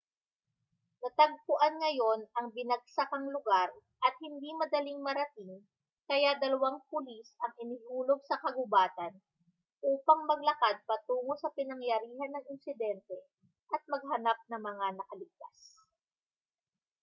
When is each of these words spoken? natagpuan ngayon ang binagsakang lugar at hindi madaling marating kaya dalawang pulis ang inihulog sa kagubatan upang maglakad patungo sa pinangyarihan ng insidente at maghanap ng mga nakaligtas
natagpuan 1.05 1.75
ngayon 1.81 2.19
ang 2.37 2.47
binagsakang 2.57 3.27
lugar 3.35 3.69
at 4.05 4.13
hindi 4.25 4.49
madaling 4.61 4.97
marating 5.07 5.51
kaya 6.09 6.31
dalawang 6.43 6.77
pulis 6.89 7.27
ang 7.45 7.53
inihulog 7.63 8.17
sa 8.29 8.35
kagubatan 8.43 9.13
upang 9.93 10.21
maglakad 10.31 10.75
patungo 10.89 11.33
sa 11.41 11.53
pinangyarihan 11.57 12.31
ng 12.33 12.43
insidente 12.53 13.17
at 13.75 13.81
maghanap 13.93 14.37
ng 14.49 14.57
mga 14.69 14.87
nakaligtas 15.05 15.57